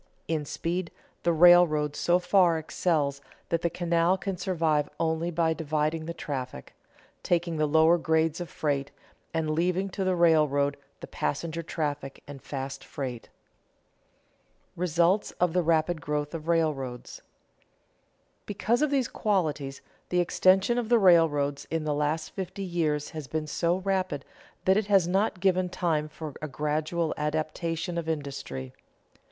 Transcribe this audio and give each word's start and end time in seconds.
In 0.27 0.45
speed, 0.45 0.89
the 1.21 1.31
railroad 1.31 1.95
so 1.95 2.17
far 2.17 2.57
excels 2.57 3.21
that 3.49 3.61
the 3.61 3.69
canal 3.69 4.17
can 4.17 4.35
survive 4.35 4.89
only 4.99 5.29
by 5.29 5.53
dividing 5.53 6.05
the 6.07 6.13
traffic, 6.15 6.73
taking 7.21 7.57
the 7.57 7.67
lower 7.67 7.99
grades 7.99 8.41
of 8.41 8.49
freight, 8.49 8.89
and 9.31 9.51
leaving 9.51 9.89
to 9.89 10.03
the 10.03 10.15
railroad 10.15 10.75
the 11.01 11.05
passenger 11.07 11.61
traffic 11.61 12.23
and 12.27 12.41
fast 12.41 12.83
freight. 12.83 13.29
[Sidenote: 14.71 14.71
Results 14.75 15.31
of 15.39 15.53
the 15.53 15.61
rapid 15.61 16.01
growth 16.01 16.33
of 16.33 16.47
railroads] 16.47 17.21
Because 18.47 18.81
of 18.81 18.89
these 18.89 19.07
qualities, 19.07 19.81
the 20.09 20.19
extension 20.19 20.79
of 20.79 20.89
the 20.89 20.97
railroads 20.97 21.67
in 21.69 21.83
the 21.83 21.93
last 21.93 22.29
fifty 22.31 22.63
years 22.63 23.11
has 23.11 23.27
been 23.27 23.45
so 23.45 23.77
rapid 23.77 24.25
that 24.65 24.77
it 24.77 24.87
has 24.87 25.07
not 25.07 25.39
given 25.39 25.69
time 25.69 26.09
for 26.09 26.33
a 26.41 26.47
gradual 26.47 27.13
adaptation 27.19 27.99
of 27.99 28.09
industry. 28.09 28.73